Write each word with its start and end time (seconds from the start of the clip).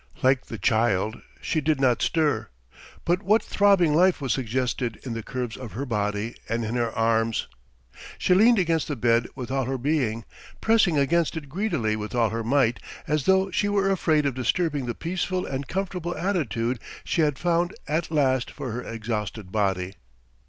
Like 0.23 0.47
the 0.47 0.57
child, 0.57 1.21
she 1.41 1.61
did 1.61 1.79
not 1.79 2.01
stir; 2.01 2.47
but 3.05 3.21
what 3.21 3.43
throbbing 3.43 3.93
life 3.93 4.19
was 4.19 4.33
suggested 4.33 4.99
in 5.05 5.13
the 5.13 5.21
curves 5.21 5.55
of 5.55 5.73
her 5.73 5.85
body 5.85 6.35
and 6.49 6.65
in 6.65 6.73
her 6.73 6.91
arms! 6.93 7.47
She 8.17 8.33
leaned 8.33 8.57
against 8.57 8.87
the 8.87 8.95
bed 8.95 9.27
with 9.35 9.51
all 9.51 9.65
her 9.65 9.77
being, 9.77 10.25
pressing 10.59 10.97
against 10.97 11.37
it 11.37 11.49
greedily 11.49 11.95
with 11.95 12.15
all 12.15 12.31
her 12.31 12.43
might, 12.43 12.79
as 13.05 13.25
though 13.25 13.51
she 13.51 13.69
were 13.69 13.91
afraid 13.91 14.25
of 14.25 14.33
disturbing 14.33 14.87
the 14.87 14.95
peaceful 14.95 15.45
and 15.45 15.67
comfortable 15.67 16.17
attitude 16.17 16.79
she 17.03 17.21
had 17.21 17.37
found 17.37 17.75
at 17.87 18.09
last 18.09 18.49
for 18.49 18.71
her 18.71 18.81
exhausted 18.83 19.51
body. 19.51 19.93